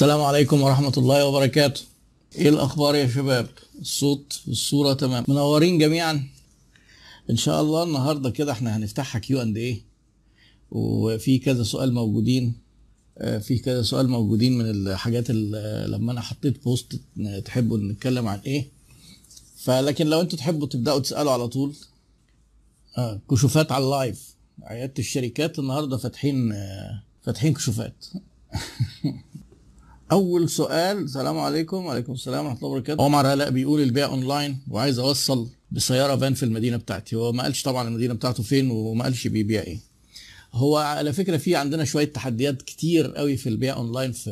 [0.00, 1.80] السلام عليكم ورحمة الله وبركاته.
[2.36, 3.48] إيه الأخبار يا شباب؟
[3.80, 5.24] الصوت والصورة تمام.
[5.28, 6.28] منورين جميعا؟
[7.30, 9.82] إن شاء الله النهاردة كده إحنا هنفتحها Q and A
[10.70, 12.54] وفي كذا سؤال موجودين.
[13.18, 17.00] آه، في كذا سؤال موجودين من الحاجات اللي لما أنا حطيت post
[17.44, 18.68] تحبوا نتكلم عن إيه؟
[19.56, 21.74] فلكن لو أنتوا تحبوا تبدأوا تسألوا على طول.
[22.98, 24.34] آه كشوفات على ال live.
[24.62, 28.06] عيادة الشركات النهارده فاتحين آه، فاتحين كشوفات.
[30.12, 31.86] أول سؤال السلام عليكم.
[31.86, 33.02] وعليكم السلام ورحمة الله وبركاته.
[33.02, 37.16] عمر علاء بيقول البيع أونلاين وعايز أوصل بسيارة فان في المدينة بتاعتي.
[37.16, 39.78] هو ما قالش طبعا المدينة بتاعته فين وما قالش بيبيع إيه.
[40.52, 44.30] هو على فكرة في عندنا شوية تحديات كتير قوي في البيع أونلاين في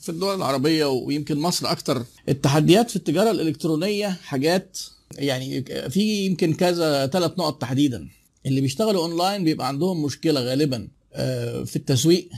[0.00, 2.04] في الدول العربية ويمكن مصر أكتر.
[2.28, 4.78] التحديات في التجارة الإلكترونية حاجات
[5.18, 8.08] يعني في يمكن كذا ثلاث نقط تحديدا.
[8.46, 12.28] اللي بيشتغلوا أونلاين بيبقى عندهم مشكلة غالبا آه، في التسويق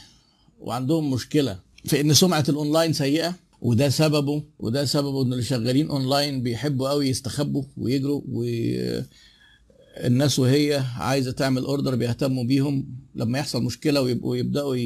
[0.60, 6.42] وعندهم مشكلة في ان سمعة الأونلاين سيئة وده سببه وده سببه إن اللي شغالين أونلاين
[6.42, 12.86] بيحبوا قوي يستخبوا ويجروا والناس وهي عايزة تعمل order بيهتموا بيهم.
[13.14, 14.76] لما يحصل مشكلة ويبقوا يبدأوا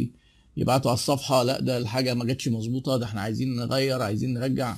[0.56, 4.76] يبعتوا على الصفحة لأ ده الحاجة ما جاتش مظبوطة ده إحنا عايزين نغير عايزين نرجع.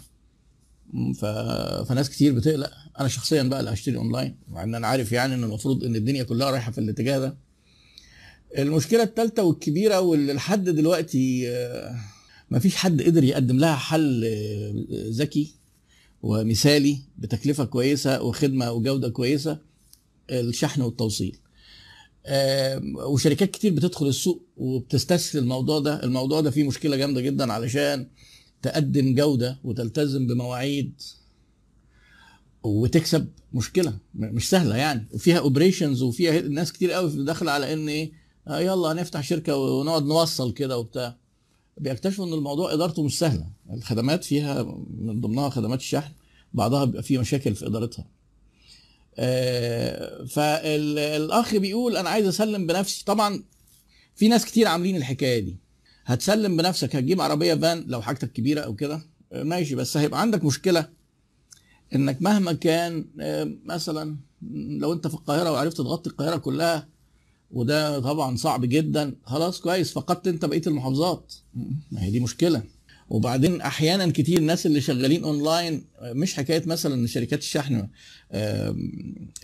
[1.15, 1.25] ف...
[1.89, 2.71] فناس كتير بتقلق.
[3.01, 6.51] أنا شخصيا بقلق اشتري أونلاين مع إن أنا عارف يعني إن المفروض إن الدنيا كلها
[6.51, 7.37] رايحة في الاتجاه ده.
[8.59, 11.97] المشكلة الثالثه والكبيرة واللي لحد دلوقتي آه،
[12.51, 15.55] مفيش حد قدر يقدم لها حل آه، ذكي
[16.23, 19.59] ومثالي بتكلفة كويسة وخدمة وجودة كويسة
[20.31, 21.37] الشحن والتوصيل.
[22.27, 26.03] آم، وشركات كتير بتدخل السوق وبتستسهل الموضوع ده.
[26.05, 28.07] الموضوع ده فيه مشكلة جامدة جدا علشان
[28.63, 30.93] تقدم جودة وتلتزم بمواعيد
[32.63, 35.07] وتكسب مشكلة مش سهلة يعني.
[35.13, 40.03] وفيها اوبريشنز وفيها ناس كتير قوي داخلة على إن إيه آه يلا هنفتح شركة ونقعد
[40.07, 41.17] نوصل كده وبتاع.
[41.79, 43.47] بيكتشفوا إن الموضوع إدارته مش سهلة.
[43.73, 44.63] الخدمات فيها
[44.99, 46.13] من ضمنها خدمات الشحن
[46.55, 48.05] بعضها بيبقى فيه مشاكل في إدارتها.
[49.19, 53.05] آه، فالاخ بيقول أنا عايز أسلم بنفسي.
[53.05, 53.43] طبعا
[54.17, 55.57] في ناس كتير عاملين الحكاية دي.
[56.05, 59.01] هتسلم بنفسك هتجيب عربية فان لو حاجتك كبيرة أو كده.
[59.33, 60.89] آه، ماشي بس هيبقى عندك مشكلة
[61.95, 64.17] إنك مهما كان آه، مثلا
[64.53, 66.89] لو أنت في القاهرة وعرفت تغطي القاهرة كلها
[67.55, 69.15] وده طبعا صعب جدا.
[69.25, 71.35] خلاص كويس فقدت أنت بقية المحافظات.
[71.93, 72.63] ما هي دي مشكلة.
[73.09, 77.89] وبعدين أحيانا كتير الناس اللي شغالين أونلاين مش حكاية مثلا شركات الشحن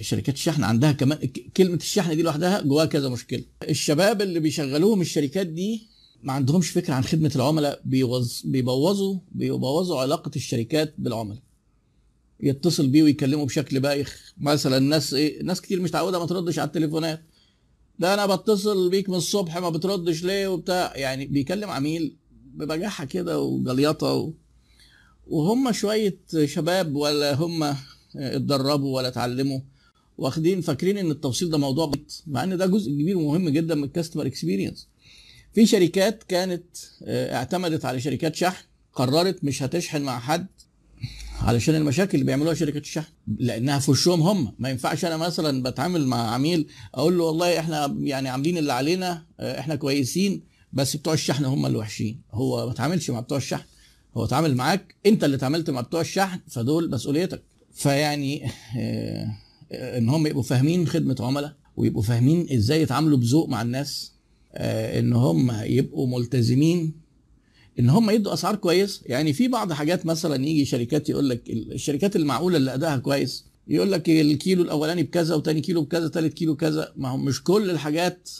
[0.00, 1.18] شركات الشحن عندها كمان
[1.56, 3.44] كلمة الشحن دي لوحدها جواها كذا مشكلة.
[3.68, 5.88] الشباب اللي بيشغلوهم الشركات دي
[6.22, 7.80] ما عندهمش فكرة عن خدمة العملاء.
[8.44, 11.42] بيبوظوا بيبوظوا علاقة الشركات بالعملاء.
[12.40, 14.34] يتصل بيه ويكلمه بشكل بايخ.
[14.38, 17.22] مثلا الناس إيه ناس كتير مش متعودة ما تردش على التليفونات.
[18.00, 20.92] ده أنا بتصل بيك من الصبح ما بتردش ليه وبتاع.
[20.96, 22.16] يعني بيكلم عميل
[22.54, 24.32] ببجاحة كده وجليطه و...
[25.26, 27.74] وهم شوية شباب ولا هم
[28.16, 29.60] اتدربوا ولا اتعلموا
[30.18, 33.84] واخدين فاكرين إن التوصيل ده موضوع بسيط مع إن ده جزء كبير ومهم جدا من
[33.84, 34.88] الكاستمر اكسبيرينس
[35.54, 36.64] في شركات كانت
[37.02, 40.46] آه، اعتمدت على شركات شحن قررت مش هتشحن مع حد
[41.40, 43.12] علشان المشاكل اللي بيعملوها شركات الشحن.
[43.38, 44.54] لأنها في وشهم هم.
[44.58, 49.26] ما ينفعش أنا مثلا بتعامل مع عميل أقول له والله إحنا يعني عاملين اللي علينا
[49.40, 50.42] آه، إحنا كويسين
[50.72, 52.20] بس بتوع الشحن هم اللي وحشين.
[52.32, 53.64] هو ما تعاملش مع بتوع الشحن.
[54.16, 57.42] هو اتعامل معاك أنت اللي اتعاملت مع بتوع الشحن فدول مسؤوليتك.
[57.72, 58.44] فيعني
[58.78, 59.26] آه،
[59.72, 64.12] آه، إن هم يبقوا فاهمين خدمة عملاء ويبقوا فاهمين إزاي يتعاملوا بذوق مع الناس
[64.54, 66.92] آه، إن هم يبقوا ملتزمين
[67.80, 69.02] إن هم يدوا أسعار كويس.
[69.06, 73.92] يعني في بعض حاجات مثلا يجي شركات يقول لك الشركات المعقولة اللي أدائها كويس يقول
[73.92, 76.92] لك الكيلو الأولاني بكذا وتاني كيلو بكذا تالت كيلو كذا.
[76.96, 78.30] ما هم مش كل الحاجات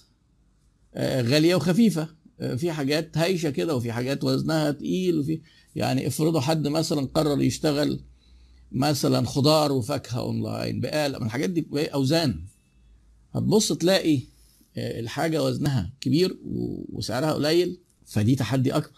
[0.95, 2.09] آه، غالية وخفيفة.
[2.41, 5.41] آه، في حاجات هايشة كده وفي حاجات وزنها تقيل وفي
[5.77, 8.01] يعني افرضوا حد مثلا قرر يشتغل
[8.73, 12.45] مثلا خضار وفاكهة أونلاين بقالة من الحاجات دي؟ أوزان.
[13.33, 14.21] هتبص تلاقي
[14.77, 16.39] آه، الحاجة وزنها كبير
[16.93, 18.91] وسعرها قليل فدي تحدي أكبر.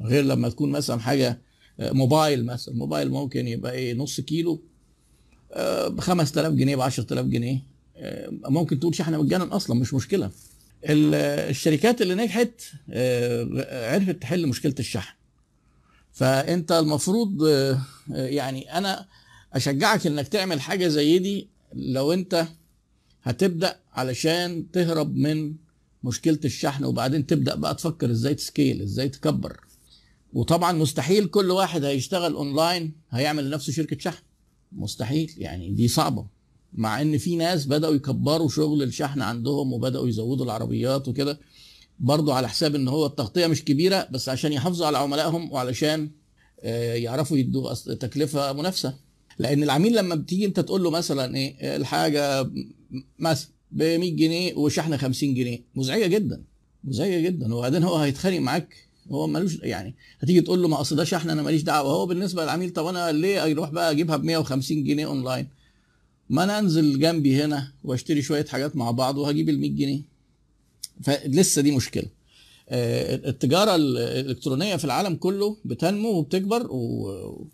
[0.00, 1.40] غير لما تكون مثلا حاجة
[1.80, 2.74] آه، موبايل مثلا.
[2.74, 4.62] موبايل ممكن يبقى إيه نص كيلو
[5.88, 7.62] ب 5000 جنيه ب 10000 جنيه.
[7.96, 10.30] آه، ممكن تقول شحن مجانا أصلا مش مشكلة.
[10.88, 11.14] ال-
[11.50, 12.50] الشركات اللي نجحت
[12.90, 15.14] آه، عرفت تحل مشكلة الشحن.
[16.12, 17.78] فأنت المفروض آه،
[18.14, 19.06] آه، يعني أنا
[19.52, 22.46] أشجعك إنك تعمل حاجة زي دي لو أنت
[23.22, 25.54] هتبدأ علشان تهرب من
[26.04, 29.60] مشكلة الشحن وبعدين تبدأ بقى تفكر إزاي تسكيل إزاي تكبر.
[30.32, 34.22] وطبعا مستحيل كل واحد هيشتغل أونلاين هيعمل لنفسه شركة شحن.
[34.72, 36.26] مستحيل يعني دي صعبة.
[36.74, 41.40] مع إن في ناس بدأوا يكبروا شغل الشحن عندهم وبدأوا يزودوا العربيات وكده
[41.98, 46.10] برضه على حساب إن هو التغطية مش كبيرة بس عشان يحافظوا على عملائهم وعلشان
[46.60, 48.94] آه، يعرفوا يدوا تكلفة منافسة.
[49.38, 52.50] لأن العميل لما بتيجي أنت تقول له مثلا إيه الحاجة
[53.18, 56.42] مثلا ب 100 جنيه وشحن 50 جنيه مزعجة جدا
[56.84, 57.54] مزعجة جدا.
[57.54, 58.74] وبعدين هو هيتخانق معاك
[59.10, 61.90] هو ملوش يعني هتيجي تقول له ما أصل ده شحن أنا ماليش دعوة.
[61.92, 65.48] هو بالنسبة للعميل طب أنا ليه أروح بقى اجيبها ب 150 جنيه أونلاين؟
[66.30, 70.00] ما أنا أنزل جنبي هنا وأشتري شوية حاجات مع بعض وهجيب ال 100 جنيه.
[71.02, 72.06] فلسه دي مشكلة.
[72.68, 77.46] آه، التجارة الإلكترونية في العالم كله بتنمو وبتكبر و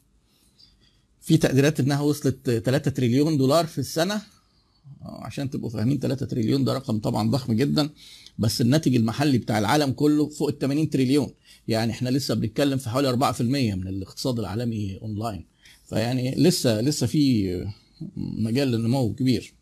[1.21, 4.23] في تقديرات إنها وصلت 3 تريليون دولار في السنة.
[5.03, 7.91] عشان تبقوا فاهمين 3 تريليون ده رقم طبعا ضخم جدا
[8.39, 11.31] بس الناتج المحلي بتاع العالم كله فوق ال 80 تريليون.
[11.69, 15.47] يعني إحنا لسه بنتكلم في حوالي 4% من الاقتصاد العالمي أونلاين.
[15.85, 17.49] فيعني لسه لسه في
[18.17, 19.55] مجال للنمو كبير.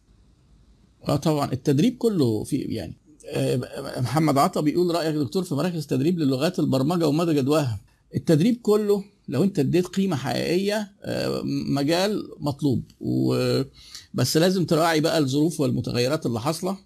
[1.09, 2.97] آه طبعا التدريب كله في يعني
[3.29, 7.81] آه، محمد عطا بيقول رأيك دكتور في مراكز تدريب للغات البرمجة ومدى جدواها.
[8.15, 12.83] التدريب كله لو انت اديت قيمة حقيقية آه، مجال مطلوب.
[13.01, 13.63] و-
[14.15, 16.79] بس لازم تراعي بقى الظروف والمتغيرات اللي حاصلة.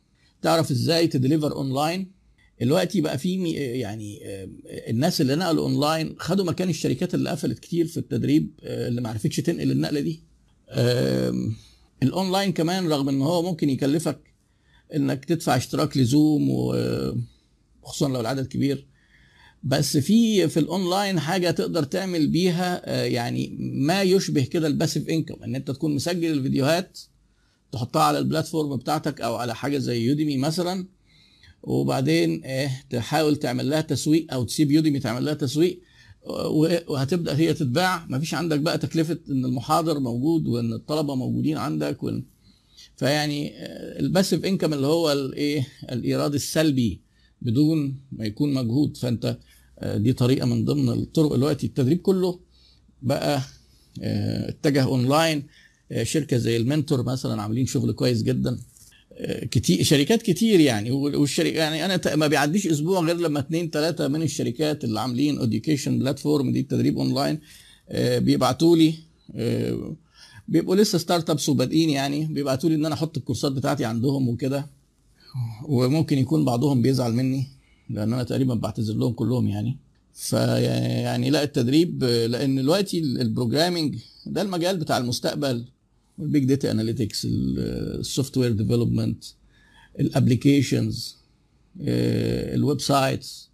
[0.43, 2.21] تعرف إزاي ت deliver online.
[2.61, 4.49] دلوقتي بقى في يعني آه،
[4.91, 9.09] الناس اللي نقلوا اونلاين خدوا مكان الشركات اللي قفلت كتير في التدريب آه، اللي ما
[9.09, 10.23] عرفتش تنقل النقلة دي.
[12.03, 14.21] الاونلاين كمان رغم ان هو ممكن يكلفك
[14.95, 18.87] انك تدفع اشتراك لزوم وخصوصا لو العدد كبير.
[19.63, 25.09] بس في في الأونلاين حاجة تقدر تعمل بيها آه، يعني ما يشبه كده ال passive
[25.09, 26.99] income إن أنت تكون مسجل الفيديوهات
[27.73, 30.87] تحطها على البلاتفورم بتاعتك أو على حاجة زي يوديمي مثلا
[31.63, 35.81] وبعدين آه، تحاول تعمل لها تسويق أو تسيب يوديمي تعمل لها تسويق
[36.87, 38.07] وهتبدأ هي تتباع.
[38.09, 42.25] مفيش عندك بقى تكلفة إن المحاضر موجود وإن الطلبة موجودين عندك وإن
[42.97, 47.01] فيعني آه، الباسيف انكم اللي هو الايه الإيراد السلبي
[47.43, 48.97] بدون ما يكون مجهود.
[48.97, 49.39] فأنت
[49.83, 52.41] دي طريقة من ضمن الطرق دلوقتي التدريب كله
[53.03, 53.43] بقى
[54.03, 55.43] آه، اتجه اونلاين
[55.93, 58.59] آه، شركة زي المنتور مثلا عاملين شغل كويس جدا.
[59.13, 64.09] آه، كتير شركات كتير يعني والشركة يعني أنا ما بيعديش أسبوع غير لما اتنين تلاتة
[64.09, 67.39] من الشركات اللي عاملين education platform دي التدريب اونلاين
[67.89, 68.95] آه، بيبعتوا لي
[69.35, 69.97] آه،
[70.49, 74.67] بيبقوا لسه startups وبادئين يعني بيبعتوا لي إن أنا أحط الكورسات بتاعتي عندهم وكده
[75.69, 77.47] وممكن يكون بعضهم بيزعل مني.
[77.91, 79.77] لأن أنا تقريبا بعتذر لهم كلهم يعني.
[80.15, 85.65] فيعني لأ التدريب لأن دلوقتي ال programming ده المجال بتاع المستقبل
[86.19, 89.25] ال big data analytics ال software development
[90.01, 91.17] ال applications
[91.81, 93.49] ال websites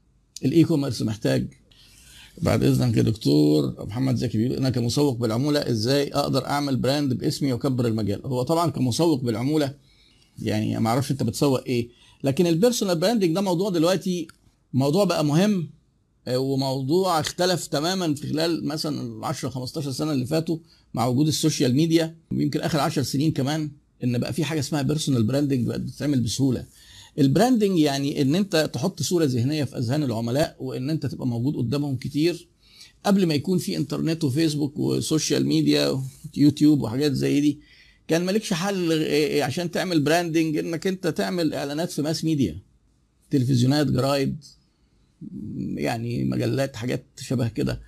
[0.44, 1.46] ال e-commerce محتاج.
[2.42, 7.52] بعد إذنك يا دكتور محمد زكي بيقول أنا كمسوق بالعمولة إزاي أقدر أعمل brand باسمي
[7.52, 9.74] وأكبر المجال؟ هو طبعا كمسوق بالعمولة
[10.42, 11.88] يعني ما أعرفش أنت بتسوق إيه.
[12.24, 14.28] لكن ال personal branding ده موضوع دلوقتي
[14.72, 15.70] موضوع بقى مهم
[16.28, 20.58] آه، وموضوع اختلف تماما في خلال مثلا ال 10 15 سنة اللي فاتوا
[20.94, 22.16] مع وجود ال social media.
[22.32, 23.70] ويمكن آخر 10 سنين كمان
[24.04, 26.64] إن بقى في حاجة اسمها personal branding بقت بتتعمل بسهولة.
[27.18, 31.56] ال branding يعني إن أنت تحط صورة ذهنية في أذهان العملاء وإن أنت تبقى موجود
[31.56, 32.48] قدامهم كتير.
[33.04, 36.02] قبل ما يكون في إنترنت وفيسبوك و social media
[36.36, 37.58] ويوتيوب وحاجات زي دي
[38.08, 42.58] كان مالكش حل غ- عشان تعمل branding إنك أنت تعمل إعلانات في mass media
[43.30, 44.44] تلفزيونات جرايد
[45.74, 47.80] يعني مجلات حاجات شبه كده.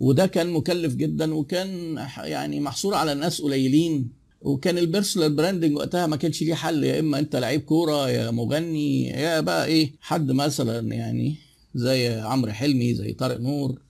[0.00, 4.08] وده كان مكلف جدا وكان يعني محصور على ناس قليلين.
[4.40, 6.84] وكان ال personal branding وقتها ما كانش ليه حل.
[6.84, 11.34] يا إما أنت لعيب كورة يا مغني يا بقى إيه حد مثلا يعني
[11.74, 13.80] زي عمرو حلمي زي طارق نور.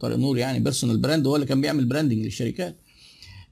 [0.00, 2.76] طارق نور يعني personal brand هو اللي كان بيعمل branding للشركات.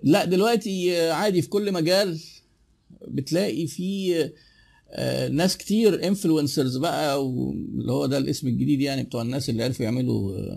[0.02, 2.20] لا دلوقتي عادي في كل مجال
[3.08, 4.14] بتلاقي في
[4.92, 9.84] آه، ناس كتير influencers بقى واللي هو ده الاسم الجديد يعني بتوع الناس اللي عرفوا
[9.84, 10.56] يعملوا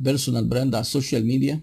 [0.00, 1.60] personal brand على ال social media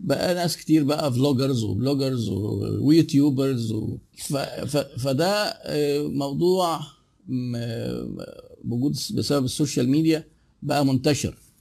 [0.00, 3.98] بقى ناس كتير بقى vloggers و bloggers و YouTubers و...
[4.18, 4.36] ف...
[4.36, 4.76] ف...
[4.76, 6.80] فده آه، موضوع
[8.64, 10.24] موجود بسبب ال social media
[10.62, 11.28] بقى منتشر.
[11.28, 11.51] آه،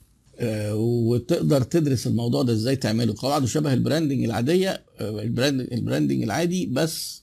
[0.74, 3.15] وتقدر تدرس الموضوع ده إزاي تعمله.
[3.17, 7.21] قواعده شبه ال branding العادية آه، ال brand ال branding العادي بس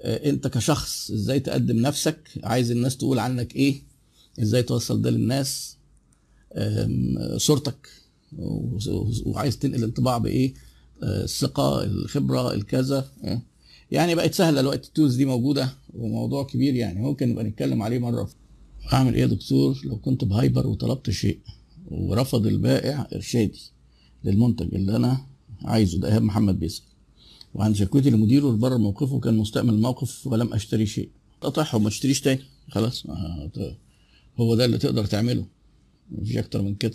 [0.00, 3.82] آه، انت كشخص إزاي تقدم نفسك؟ عايز الناس تقول عنك إيه؟
[4.42, 5.76] إزاي توصل ده للناس؟
[7.36, 7.88] صورتك.
[9.26, 10.54] وعايز تنقل انطباع بإيه؟
[11.02, 13.08] آه، الثقة الخبرة الكذا.
[13.24, 13.42] آه.
[13.90, 14.88] يعني بقت سهلة دلوقتي.
[14.88, 17.00] ال tools دي موجودة وموضوع كبير يعني.
[17.00, 18.30] ممكن نبقى نتكلم عليه مرة.
[18.92, 21.38] أعمل إيه يا دكتور؟ لو كنت بهايبر وطلبت شيء.
[21.90, 23.60] ورفض البائع إرشادي
[24.24, 25.26] للمنتج اللي أنا
[25.62, 25.98] عايزه.
[25.98, 26.84] ده إيهاب محمد بيسأل.
[27.54, 31.08] وعن شكوتي لمديره بره موقفه كان مستأمن الموقف ولم أشتري شيء.
[31.40, 32.40] قطعهم ما اشتريش تاني.
[32.70, 33.76] خلاص آه،
[34.36, 35.46] هو ده اللي تقدر تعمله.
[36.10, 36.94] مفيش أكتر من كده.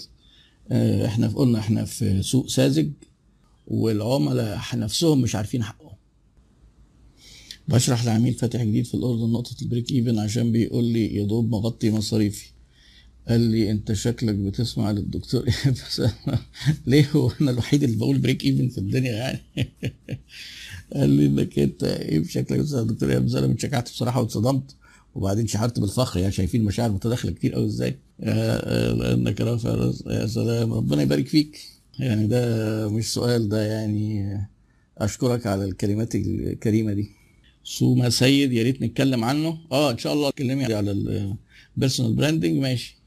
[0.72, 2.92] آه، إحنا قلنا إحنا في سوق ساذج
[3.68, 5.90] والعملاء نفسهم مش عارفين حقهم.
[7.68, 11.52] بشرح لعميل فاتح جديد في الأردن نقطة ال break even عشان بيقول لي يا دوب
[11.52, 12.52] مغطي مصاريفي.
[13.30, 15.76] قال لي انت شكلك بتسمع للدكتور إيهاب.
[16.88, 19.40] ليه هو أنا الوحيد اللي بقول break even في الدنيا يعني؟
[20.94, 23.36] قال لي انك انت إيه شكلك بتسمع للدكتور إيهاب.
[23.36, 24.76] أنا اتشجعت بصراحة واتصدمت.
[25.16, 27.96] وبعدين شعرت بالفخر يعني شايفين مشاعر متداخلة كتير قوي إزاي.
[28.20, 30.74] لانك رافع يا سلام.
[30.74, 31.60] ربنا يبارك فيك.
[32.00, 34.38] يعني ده مش سؤال ده يعني
[34.98, 37.10] أشكرك على الكلمات الكريمة دي.
[37.64, 39.58] سوما سيد يا ريت نتكلم عنه.
[39.72, 40.92] آه إن شاء الله اتكلمي على
[41.78, 42.99] ال personal branding ماشي.